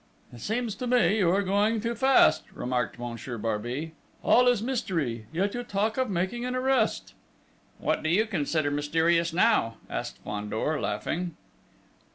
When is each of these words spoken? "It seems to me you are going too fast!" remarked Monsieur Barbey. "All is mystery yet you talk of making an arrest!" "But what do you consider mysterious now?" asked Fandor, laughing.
"It 0.33 0.41
seems 0.41 0.73
to 0.77 0.87
me 0.87 1.19
you 1.19 1.29
are 1.29 1.43
going 1.43 1.79
too 1.79 1.93
fast!" 1.93 2.45
remarked 2.55 2.97
Monsieur 2.97 3.37
Barbey. 3.37 3.91
"All 4.23 4.47
is 4.47 4.63
mystery 4.63 5.27
yet 5.31 5.53
you 5.53 5.61
talk 5.61 5.95
of 5.95 6.09
making 6.09 6.43
an 6.43 6.55
arrest!" 6.55 7.13
"But 7.79 7.85
what 7.85 8.01
do 8.03 8.09
you 8.09 8.25
consider 8.25 8.71
mysterious 8.71 9.31
now?" 9.31 9.77
asked 9.91 10.17
Fandor, 10.25 10.81
laughing. 10.81 11.37